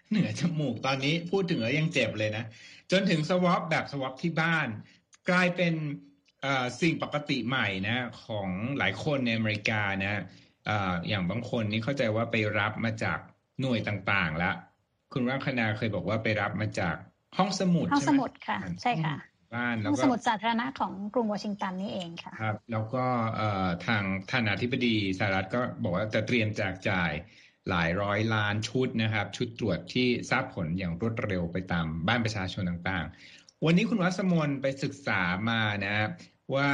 [0.10, 2.43] เหนือจมูกตอนนี้พูดถึงแล้วยังเจ็บเลยนะ
[2.91, 4.67] จนถึงสวอปแบบสวอปที่บ้าน
[5.30, 5.73] กลายเป็น
[6.82, 10.21] สิ่งปกติใหม่นะของหลายคนในอเมริกานะ
[11.08, 13.19] อย่างบางคนนี่เข้าใจว่าไปรับมาจาก
[13.60, 14.56] หน่วยต่างๆ แล้ว
[15.12, 16.95] คุณรังคณาเคยบอกว่าไปรับมาจาก
[17.38, 19.15] ห้องสมุดห้องสมุดค่ะ ใช่ค่ะ
[19.56, 23.06] บ้านแล้วก็สมุดสาธารณะของกรุงวอชิงตันนี่เองค่ะครับ แล้วก็
[23.88, 27.12] ทางท่านอธิบดีสหรัฐก็บอกว่าจะเตรียมแจกจ่าย
[27.70, 35.96] หลายร้อยล้านชุดนะครับ ชุดตรวจที่ทราบผลอย่างรวดเร็วไปตามบ้านประชาชนต่างๆ วันนี้คุณวัสมนไปศึกษามานะ
[36.56, 36.72] ว่า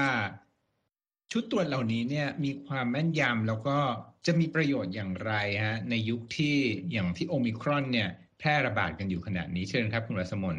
[1.32, 3.78] ชุดตรวจเหล่านี้เนี่ยมีความแม่นยำแล้วก็
[4.26, 5.34] จะมีประโยชน์อย่างไร
[5.65, 6.58] ฮะในยุคที่
[6.92, 10.56] อย่างที่โอมิครอนเนี่ยแพร่ระบาดกันอยู่ขณะนี้เชิญครับคุณวัสมน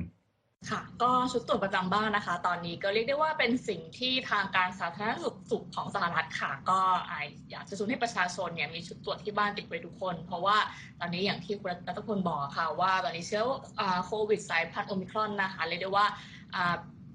[0.69, 5.13] ค่ะ ก็ชุดตรวจประจำบ้านนะคะ ตอนนี้ก็เรียกได้ว่าเป็นสิ่งที่ทางการสาธารณ
[5.51, 6.81] สุขของสหรัฐค่ะ ก็
[7.51, 10.57] อยากจะชวนให้ประชาชนเนี่ยมีชุดตรวจที่บ้านติดไว้ทุกคน เพราะว่า
[11.01, 13.45] ตอนนี้อย่างที่คุณรัตพลบอกค่ะว่าตอนนี้เชื้อ
[14.07, 16.07] โควิดสายพันธุ์โอมิครอนนะคะเรียกได้ว่า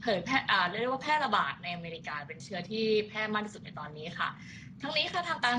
[0.05, 0.37] เผยแพร่
[0.79, 4.29] เรียกว่าแพร่ระบาดในอเมริกาเป็นเชื้อที่แพร่มากที่สุดในตอนนี้ค่ะ
[4.81, 5.57] ทั้งนี้ค่ะทางการ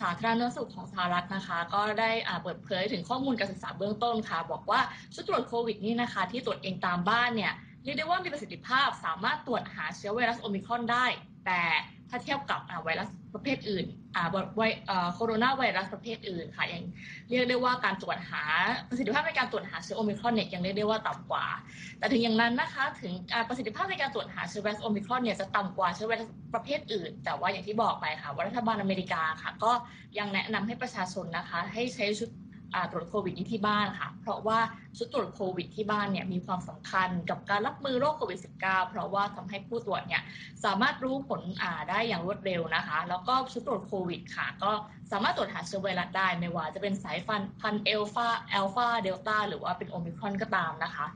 [0.00, 2.10] สาธารณสุขของสหรัฐนะคะ ก็ได้
[2.42, 4.80] เปิดเผยถึงข้อมูลการศึกษาเบื้องต้นค่ะ บอกว่า
[5.14, 7.52] ชุดตรวจโควิดนี่นะคะ ที่ตรวจเองตามบ้านเนี่ย
[7.84, 11.06] เรียกได้ว่ามีประสิทธิภาพสามารถตรวจหาเชื้อไวรัสโอมิครอนได้
[11.46, 11.62] แต่
[12.08, 13.84] ถ้าเทียบกับไวรัสประเภทอื่น
[15.14, 16.82] โคโรนาไวรัสประเภทอื่นค่ะยัง
[17.28, 18.42] เรียกได้ว่าการตรวจหา
[18.88, 21.46] ประสิทธิภาพในการตรวจหาเชื้อโอมิครอนเนี่ยยังเรียกได้ว่าต่ำกว่า
[21.98, 23.12] แต่ถึงอย่างนั้นนะคะ ถึง
[23.48, 29.72] ประสิทธิภาพในการตรวจหาเชื้อไวรัสโอมิครอนเนี่ยจะต่ำกว่าเชื้อไวรัสประเภทอื่น แต่ว่าอย่างที่บอกไปค่ะว่ารัฐบาลอเมริกาค่ะ ก็
[30.18, 32.30] ยังแนะนำให้ประชาชนนะคะ ให้ใช้ชุด
[32.90, 34.58] ตรวจโควิดที่บ้านค่ะ เพราะว่า
[34.96, 40.22] ชุดตรวจโควิดที่บ้านเนี่ยมีความสำคัญกับการรับมือโรคโควิด -19 เพราะว่าทำให้ผู้ตรวจเนี่ย
[40.64, 44.72] สามารถรู้ผลอ่าได้อย่างรวดเร็วนะคะ แล้วก็ชุดตรวจโควิดค่ะ ก็
[45.12, 51.06] สามารถตรวจหาเชื้อไวรัสได้ไม่ว่าจะเป็นสายพันธุ์พันเอลฟาเอลฟาเดลต้าหรือว่าเป็นโอมิครอนก็ตามนะคะ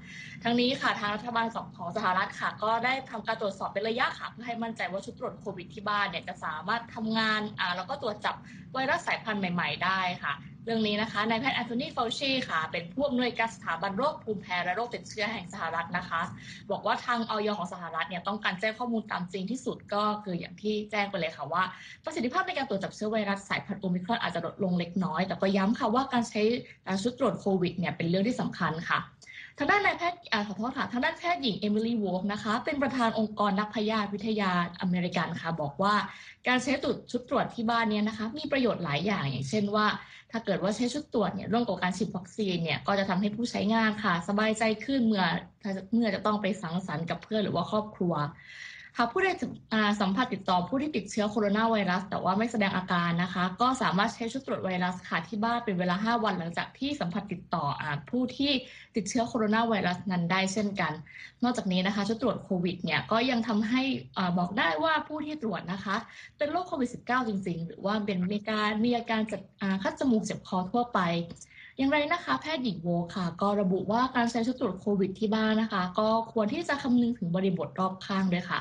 [0.42, 8.34] ทั้งนี้ค่ะทางรัฐบาลของสหรัฐค่ะ ก็ได้ทำการตรวจสอบเป็นระยะค่ะ เพื่อให้มั่นใจว่าชุดตรวจโควิดที่บ้านเนี่ยจะสามารถทำงานอ่าแล้วก็ตรวจจับ
[8.72, 10.32] ไวรัสสายพันธุ์ใหม่ ๆ ได้ค่ะ
[10.64, 16.22] เรื่องนี้นะคะนายแพทย์แอนโทนีเฟาชีค่ะ เป็นผู้อำนวยการสถาบันโรคภูมิแพ้และโรคติดเชื้อแห่งสหรัฐนะคะ
[16.70, 21.62] บอกว่าทางอย.ของสหรัฐเนี่ยต้องการแจ้งข้อมูลตามจริงที่สุดก็คืออย่างที่แจ้งไปเลยค่ะว่า
[22.04, 26.42] ประสิทธิภาพในการตรวจจับเชื้อไวรัสสายพันธุ์โอมิครอนอาจจะลดลงเล็กน้อย แต่ก็ย้ำค่ะว่าการใช้
[27.02, 35.94] ชุดตรวจโควิดเนี่ยเป็นเรื่องที่สำคัญค่ะทางด้านนายแพทย์ขอโทษค่ะทางด้านแพทย์หญิงเอมิลี่วอล์กนะคะ เป็นประธานองค์กรนักพยาธิวิทยาอเมริกันค่ะ บอกว่า
[36.48, 39.86] การใช้ตุดชุดตรวจที่บ้านเนี่ยนะคะ มีประโยชน์หลายอย่างอย่างเช่นว่า
[40.30, 45.24] ถ้าเกิดว่าใช้ชุดตรวจเนี่ยร่วมกับการฉีดวัคซีนเนี่ยก็จะทำให้ผู้ใช้งานค่ะ สบายใจขึ้นเมื่อ
[45.92, 48.14] เมื่อจะต้องไปสังสรรค์กับเพื่อนหรือว่าครอบครัว
[48.98, 49.28] หากผู้ใด
[50.00, 58.52] สัมผัสติดต่อผู้ที่ติดเชื้อโคโรนาไวรัส แต่ว่าไม่แสดงอาการนะคะ ก็สามารถใช้ชุดตรวจไวรัสค่ะที่บ้านเป็นเวลา 5 วันหลังจากที่สัมผัสติดต่ออผู้ที่
[58.96, 60.92] ติดเชื้อโคโรนาไวรัสนั้นได้เช่นกัน
[61.42, 63.82] นอกจากนี้นะคะ ชุดตรวจโควิดเนี่ยก็ยังทำให้
[64.38, 65.96] บอกได้ว่าผู้ที่ตรวจนะคะ
[66.38, 69.40] เป็นโรคโควิด -19 จริง ๆ หรือว่าเป็นมีการมีอาการจัด
[69.82, 71.00] คัดจมูกเจ็บคอทั่วไป
[71.82, 78.60] อย่างไรนะคะ แพทย์หญิงโวค่ะ ก็ระบุว่าการใช้ชุดตรวจโควิดที่บ้านนะคะ ก็ควรที่จะคำนึงถึงบริบทรอบข้างด้วยค่ะ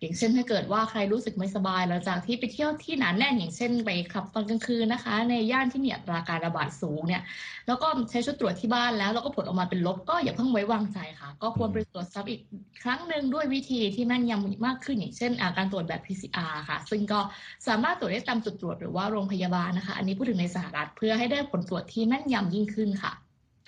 [0.00, 7.22] อย่างเช่นถ้าเกิดว่าใครรู้สึกไม่สบายหลังจากที่ไปเที่ยวที่หนาแน่นอย่างเช่นไปขับตอนกลางคืนนะคะ ในย่านที่มีอัตราการระบาดสูงเนี่ย
[7.66, 12.40] แล้วก็ใช้ชุดตรวจที่บ้านแล้วแล้วก็ผลออกมาเป็นลบก็อย่าเพิ่งไว้วางใจค่ะ ก็ควรไปตรวจซ้ำอีก
[12.84, 17.20] ครั้งหนึ่งด้วยวิธีที่แม่นยำมากขึ้นอย่างเช่นการตรวจแบบ PCR ค่ะ ซึ่งก็
[17.68, 23.12] สามารถตรวจได้ตามจุดตรวจหรือว่าโรงพยาบาลนะคะ อันนี้พูดถึงในสหรัฐเพื่อให้ได้ผลตรวจที่แม่นยำยิ่งขึ้นค่ะ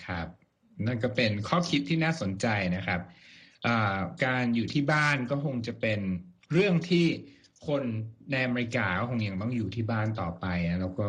[0.06, 0.28] ครับ
[0.86, 3.00] นั่นก็เป็นข้อคิดที่น่าสนใจนะครับ
[4.24, 6.00] การอยู่ที่บ้านก็คงจะเป็น
[6.52, 7.06] เรื่องที่
[7.66, 7.82] คน
[8.30, 10.46] ในอเมริกาก็คงยังต้องอยู่ที่บ้านต่อไป
[10.80, 11.08] แล้วก็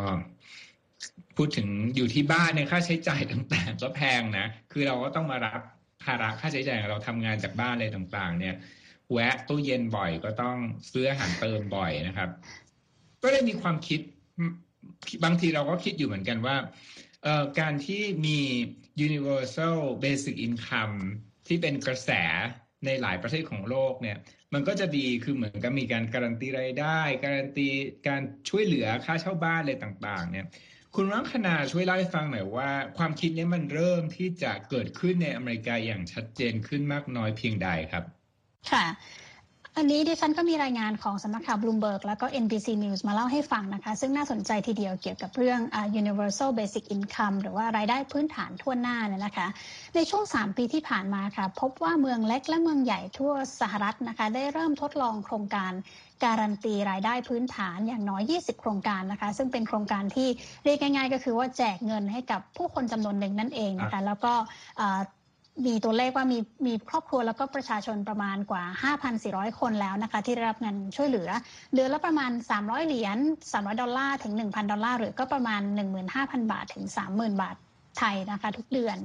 [1.37, 5.61] พูดถึงอยู่ที่บ้านเนี่ยค่าใช้จ่ายต่างๆ ก็แพงนะ คือเราก็ต้องมารับ
[6.03, 8.55] ภาระค่าใช้จ่ายเราทำงานจากบ้านอะไรต่างๆ เนี่ย
[9.11, 10.57] แวะตู้เย็นบ่อยก็ต้อง
[10.91, 12.29] ซื้ออาหารเติมบ่อยนะครับ
[13.23, 13.99] ก็เลยมีความคิด
[15.23, 16.55] บางทีเราก็คิดอยู่เหมือนกันว่า
[17.59, 18.39] การที่มี
[19.07, 20.95] universal basic income
[21.47, 22.11] ที่เป็นกระแส
[22.85, 24.17] ในหลายประเทศของโลกเนี่ย
[24.53, 27.67] มันก็จะดีคือเหมือนกับมีการการันตีรายได้ การันตี
[28.07, 30.45] การช่วยเหลือค่าเช่าบ้านอะไรต่าง ๆ เนี่ย
[30.95, 38.03] คุณรังคณาช่วยเล่าให้ฟังหน่อยว่า ความคิดนี้มันเริ่มที่จะเกิดขึ้นในอเมริกาอย่างชัดเจนขึ้นมากน้อยเพียงใดครับ
[38.71, 38.85] ค่ะ
[39.77, 45.59] อันนี้ดิฉันก็มีรายงานของสำนักข่าว Bloomberg แล้วก็ NBC News มาเล่าให้ฟังนะคะ ซึ่งน่าสนใจทีเดียวเกี่ยวกับเรื่อง
[46.01, 49.47] universal basic income หรือว่ารายได้พื้นฐานทั่วหน้าเนี่ยนะคะ
[49.95, 55.71] ในช่วง 3 ปีที่ผ่านมาค่ะ พบว่าเมืองเล็กและเมืองใหญ่ทั่วสหรัฐนะคะ ได้เริ่มทดลองโครงการ
[56.23, 60.27] การันตีรายได้พื้นฐานอย่างน้อย 20 โครงการนะคะ ซึ่งเป็นโครงการที่
[60.65, 64.33] เรียกง่าย ๆ ก็คือว่าแจกเงินให้กับผู้คนจำนวนหนึ่งนั่นเองนะคะ แล้วก็
[65.63, 68.63] มีตัวเลขว่ามีมีครอบครัวแล้วก็ประชาชนประมาณกว่า
[69.11, 71.29] 5,400 คนแล้วนะคะ ที่ได้รับเงินช่วยเหลือ
[71.73, 73.17] เดือนละประมาณ 300 เหรียญ
[73.53, 75.61] 300 ดอลลาร์ถึง 1,000 ดอลลาร์หรือก็ประมาณ
[76.07, 77.55] 15,000 บาทถึง 30,000 บาท
[77.97, 78.97] ไทยนะคะทุกเดือน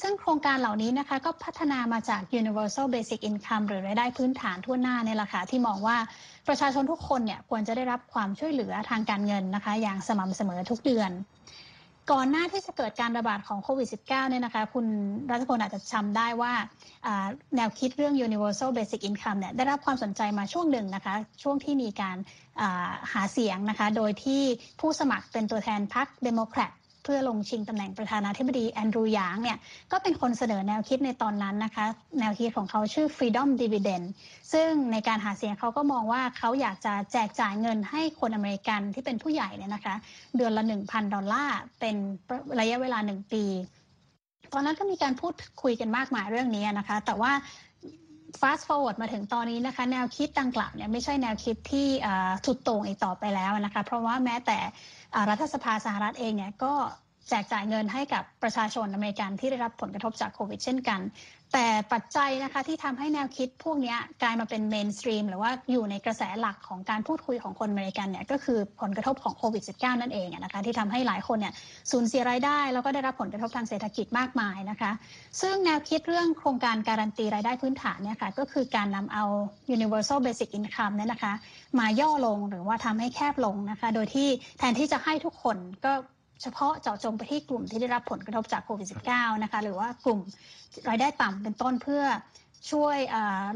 [0.00, 5.96] ซึ่งโครงการเหล่านี้นะคะก็พัฒนามาจาก Universal Basic Income หรือรายได้พื้นฐานทั่วหน้าเนี่ยแหละค่ะที่มองว่า
[6.48, 11.10] ประชาชนทุกคนเนี่ยควรจะได้รับความช่วยเหลือทางการเงินนะคะ อย่างสม่ำเสมอทุกเดือน
[12.12, 14.86] ก่อนหน้าที่จะเกิดการระบาดของโควิด -19 เนี่ยนะคะ คุณ
[15.30, 16.52] รัฐพลอาจจะจำได้ว่า
[17.56, 22.16] แนวคิดเรื่อง universal basic income เนี่ยได้รับความสนใจมาช่วงหนึ่งนะคะ ช่วงที่มีการ
[23.12, 24.42] หาเสียงนะคะ โดยที่
[24.80, 26.70] ผู้สมัครเป็นตัวแทนพรรคเดโมแครต
[27.04, 29.58] เพื่อลงชิงตำแหน่งประธานาธิบดีแอนดรูยางเนี่ย
[29.92, 31.86] ก็เป็นคนเสนอแนวคิดในตอนนั้นนะคะ
[32.20, 34.06] แนวคิดของเขาชื่อ Freedom Dividend
[34.52, 39.94] ซึ่งในการหาเสียงเขาก็มองว่าเขาอยากจะแจกจ่ายเงินให้คนอเมริกันที่เป็นผู้ใหญ่เนี่ยนะคะ
[40.36, 41.96] เดือนละ 1,000 ดอลลาร์ เป็น
[42.60, 43.44] ระยะเวลา 1 ปี
[44.52, 47.32] ตอนนั้นก็มีการพูดคุยกันมากมายเรื่องนี้นะคะ แต่ว่า
[48.40, 51.88] fast forward มาถึงตอนนี้นะคะ แนวคิดดังกล่าวเนี่ยไม่ใช่แนวคิดที่
[52.46, 54.58] สุดโต่งอีกต่อไปแล้วนะคะ เพราะว่าแม้แต่
[55.30, 56.74] รัฐสภาสหรัฐเองเนี่ยก็
[57.28, 61.00] แจกจ่ายเงินให้กับประชาชนอเมริกันที่ได้รับผลกระทบจากโควิดเช่นกัน
[61.52, 71.54] แต่ปัจจัยนะคะที่ทำให้แนวคิดพวกนี้กลายมาเป็นเมนสตรีมหรือว่าอยู่ในกระแสหลักของการพูดคุยของคนอเมริกันเนี่ยก็คือผลกระทบของโควิด -19 นั่นเองนะคะที่ทำให้หลายคนเนี่ย
[71.90, 74.90] สูญเสียรายได้ แล้วก็ได้รับผลกระทบทางเศรษฐกิจมากมายนะคะ
[75.40, 79.24] ซึ่งแนวคิดเรื่องโครงการการันตีรายได้พื้นฐานเนี่ยค่ะก็คือการนำเอา
[79.76, 81.32] universal basic income เนี่ยนะคะ
[81.78, 85.92] มาย่อลงหรือว่าทำให้แคบลงนะคะ โดยที่แทนที่จะให้ทุกคนก็
[86.44, 90.20] เฉพาะเจาะจงไปที่กลุ่มที่ได้รับผลกระทบจากโควิด -19 นะคะหรือว่ากลุ่ม
[90.88, 92.02] รายได้ต่ำเป็นต้นเพื่อ
[92.70, 92.98] ช่วย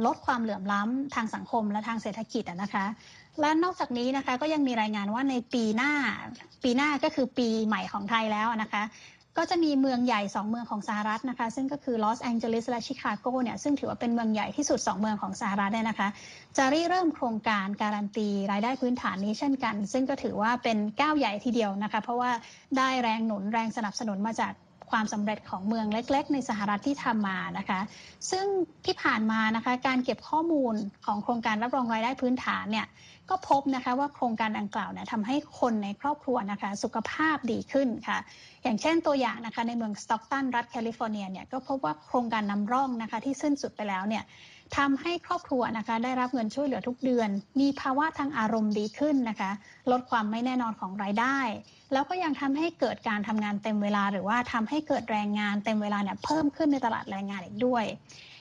[0.06, 2.84] ลดความเหลื่อมล้ำทางสังคมและทางเศรษฐกิจนะคะ
[3.40, 5.92] และนอกจากนี้นะคะก็ยังมีรายงานว่าในปีหน้า
[6.62, 8.82] ปีหน้าก็คือปีใหม่ของไทยแล้วนะคะ
[9.38, 16.08] ก็จะมีเมืองใหญ่ 2 เมืองของสหรัฐนะคะ ซึ่งก็คือลอสแองเจลิสและชิคาโกเนี่ยซึ่งถือว่าเป็นเมืองใหญ่ที่สุด 2 เมืองของสหรัฐเนี่ยนะคะ
[16.56, 22.30] จะริเริ่มโครงการการันตีรายได้พื้นฐานนี้เช่นกัน ซึ่งก็ถือว่าเป็นก้าวใหญ่ทีเดียวนะคะ เพราะว่า
[22.76, 24.52] ได้แรงหนุนแรงสนับสนุนมาจาก
[24.90, 27.80] ความสำเร็จของเมืองเล็ก ๆ ในสหรัฐที่ทำมานะคะ
[28.30, 28.46] ซึ่ง
[28.86, 30.74] ที่ผ่านมานะคะการเก็บข้อมูล
[31.06, 32.86] ของโครงการรับรองรายได้พื้นฐานเนี่ย
[33.30, 38.18] ก็พบนะคะว่าโครงการดังกล่าวเนี่ยทำให้คนในครอบครัวนะคะสุขภาพดีขึ้นค่ะ
[38.64, 44.24] อย่างเช่นตัวอย่างนะคะในเมืองสต็อกตันรัฐแคลิฟอร์เนียเนี่ยก็พบว่าโครงการนำร่องนะคะที่สิ้นสุดไปแล้วเนี่ย
[44.76, 47.28] ทำให้ครอบครัวนะคะได้รับเงินช่วยเหลือทุกเดือน
[47.60, 49.50] มีภาวะทางอารมณ์ดีขึ้นนะคะ
[49.90, 51.38] ลดความไม่แน่นอนของรายได้
[51.92, 57.84] แล้วก็ยังทำให้เกิดการทำงานเต็มเวลา หรือว่าทำให้เกิดแรงงานเต็มเวลาเนี่ยเพิ่มขึ้นในตลาดแรงงานอีกด้วย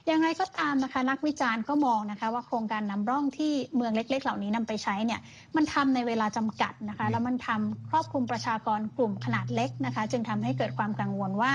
[0.08, 5.20] อย่างไรก็ตามนะคะ นักวิจารณ์ก็มองนะคะว่าโครงการนำร่องที่เมืองเล็ก ๆ เหล่านี้นำไปใช้เนี่ย
[5.56, 11.54] มันทำในเวลาจำกัดนะคะ แล้วมันทำครอบคลุมประชากรกลุ่มขนาดเล็กนะคะ จึงทำให้เกิดความกังวลว่า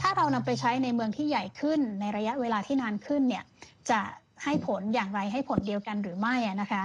[0.00, 3.44] ถ้าเรานำไปใช้ในเมืองที่ใหญ่ขึ้น ในระยะเวลาที่นานขึ้นเนี่ย
[3.90, 4.00] จะ
[4.44, 6.82] ให้ผลอย่างไรให้ผลเดียวกันหรือไม่นะคะ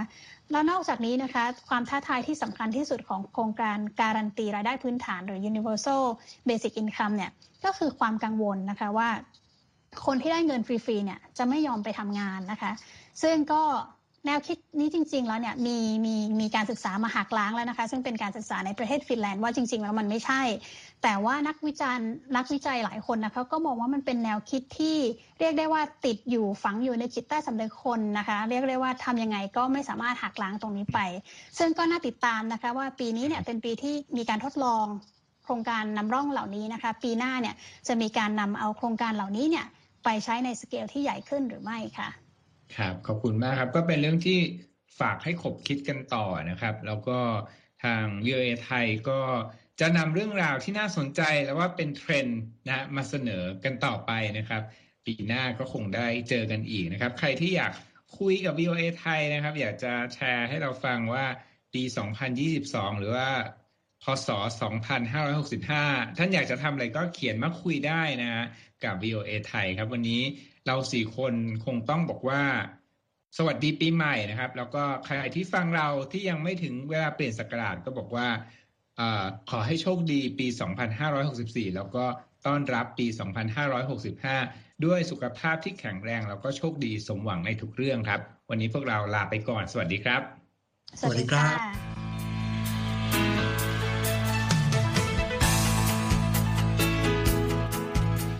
[0.51, 6.03] แล้วนอกจากนี้นะคะ ความท้าทายที่สำคัญที่สุดของโครงการการันตีรายได้พื้นฐานหรือ universal
[6.47, 7.31] basic income เนี่ย
[7.65, 9.09] ก็คือความกังวลนะคะว่า
[10.05, 12.71] คนที่ได้เงินฟรีๆเนี่ยจะไม่ยอมไปทำงานนะคะ
[13.21, 13.63] ซึ่งก็
[14.25, 20.41] แนวคิดนี้จริง ๆ แล้วเนี่ยมีมีมีการศึกษามาหักล้างแล้วนะคะ ซึ่งเป็นการศึกษาในประเทศฟินแลนด์ว่าจริง ๆ แล้วมันไม่ใช่
[21.03, 24.97] แต่ว่านักวิจารณ์นักวิจัยหลายคนนะคะก็มองว่ามันเป็นแนวคิดที่
[25.39, 30.99] เรียกได้ว่าติดอยู่ฝังอยู่ในจิตใต้สำนึกคนนะคะ เรียกได้ว่าทำยังไงก็ไม่สามารถหักล้างตรงนี้ไป
[31.57, 34.85] ซึ่งก็น่าติดตามนะคะว่าปีนี้เนี่ยเป็นปีที่มีการทดลอง
[35.43, 37.55] โครงการนำร่องเหล่านี้นะคะ ปีหน้าเนี่ย
[37.87, 39.65] จะมีการนำเอาโครงการเหล่านี้เนี่ย
[40.09, 42.09] ไปใช้ในสเกลที่ใหญ่ขึ้นหรือไม่ค่ะ
[42.77, 44.39] ครับ ขอบคุณมากครับ ก็เป็นเรื่องที่
[44.99, 47.19] ฝากให้ขบคิดกันต่อนะครับ แล้วก็
[47.83, 49.19] ทาง VOA ไทยก็
[49.79, 54.61] จะนำเรื่องราวที่น่าสนใจแล้วว่าเป็นเทรนด์นะมาเสนอกันต่อไปนะครับ
[55.05, 57.73] ปีหน้าก็คงได้เจอกันอีกนะครับ ใครที่อยาก
[58.19, 61.25] คุยกับ VOA ไทยนะครับ อยากจะแชร์ให้เราฟังว่า
[61.73, 61.83] ปี
[62.41, 63.29] 2022 หรือว่า
[64.03, 64.29] พศ
[65.03, 68.45] 2565 ท่านอยากจะทำอะไรก็เขียนมาคุยได้นะ
[68.83, 70.21] กับ VOA ไทยครับ วันนี้
[70.67, 71.33] เราสี่คน
[71.65, 72.43] คงต้องบอกว่า
[73.37, 78.27] สวัสดีปีใหม่นะครับ แล้วก็ใครที่ฟังเราที่ยังไม่ถึงเวลาเปลี่ยนสกราชก็บอกว่า
[78.99, 79.01] อ
[79.49, 80.47] ขอให้โชคดีปี
[81.11, 82.05] 2564 แล้วก็
[82.45, 83.07] ต้อนรับปี
[83.95, 90.21] 2565 ด้วยสุขภาพที่แข็งแรง แล้วก็โชคดีสมหวังในทุกเรื่องครับ วันนี้พวกเราลาไปก่อน สวัสดีครับ
[90.99, 92.06] สวัสดีครับ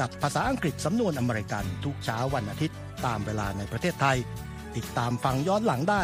[0.00, 2.76] กับภาษาอังกฤษสำนวนอเมริกันทุกเช้าวันอาทิตย์
[3.06, 4.16] ตามเวลาในประเทศไทย
[4.76, 6.00] ติดตามฟังย้อนหลังได้